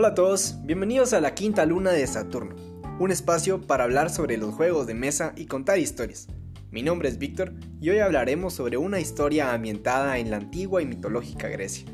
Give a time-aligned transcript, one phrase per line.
[0.00, 2.56] Hola a todos, bienvenidos a la quinta luna de Saturno,
[2.98, 6.26] un espacio para hablar sobre los juegos de mesa y contar historias.
[6.70, 7.52] Mi nombre es Víctor
[7.82, 11.84] y hoy hablaremos sobre una historia ambientada en la antigua y mitológica Grecia.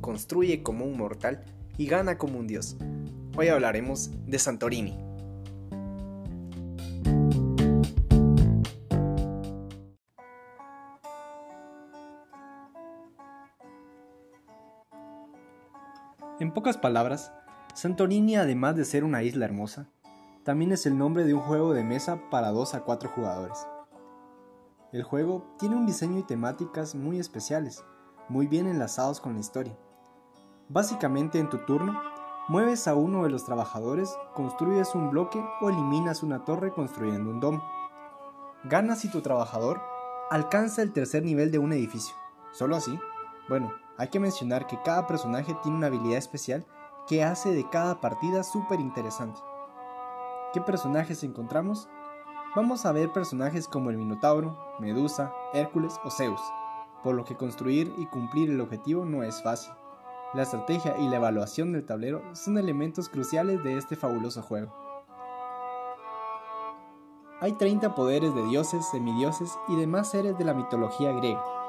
[0.00, 1.44] Construye como un mortal
[1.78, 2.76] y gana como un dios.
[3.36, 5.11] Hoy hablaremos de Santorini.
[16.42, 17.32] En pocas palabras,
[17.72, 19.86] Santorini además de ser una isla hermosa,
[20.42, 23.64] también es el nombre de un juego de mesa para 2 a 4 jugadores.
[24.90, 27.84] El juego tiene un diseño y temáticas muy especiales,
[28.28, 29.78] muy bien enlazados con la historia.
[30.68, 32.02] Básicamente en tu turno,
[32.48, 37.38] mueves a uno de los trabajadores, construyes un bloque o eliminas una torre construyendo un
[37.38, 37.62] domo.
[38.64, 39.80] Ganas si tu trabajador
[40.28, 42.16] alcanza el tercer nivel de un edificio.
[42.50, 42.98] ¿Solo así?
[43.52, 46.64] Bueno, hay que mencionar que cada personaje tiene una habilidad especial
[47.06, 49.38] que hace de cada partida súper interesante.
[50.54, 51.86] ¿Qué personajes encontramos?
[52.56, 56.40] Vamos a ver personajes como el Minotauro, Medusa, Hércules o Zeus,
[57.02, 59.74] por lo que construir y cumplir el objetivo no es fácil.
[60.32, 64.74] La estrategia y la evaluación del tablero son elementos cruciales de este fabuloso juego.
[67.42, 71.61] Hay 30 poderes de dioses, semidioses y demás seres de la mitología griega.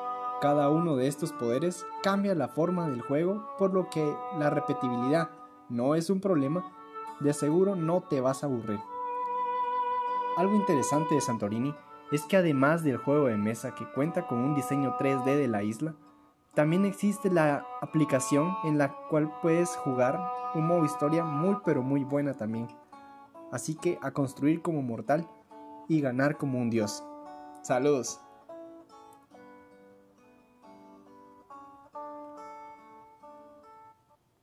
[0.44, 5.30] Cada uno de estos poderes cambia la forma del juego, por lo que la repetibilidad
[5.70, 6.70] no es un problema,
[7.22, 8.82] de seguro no te vas a aburrir.
[10.36, 11.74] Algo interesante de Santorini
[12.12, 15.64] es que además del juego de mesa que cuenta con un diseño 3D de la
[15.64, 15.96] isla,
[16.54, 20.20] también existe la aplicación en la cual puedes jugar
[20.56, 22.68] un modo historia muy pero muy buena también.
[23.54, 25.26] Así que a construir como mortal
[25.88, 27.02] y ganar como un dios.
[27.62, 28.20] Saludos.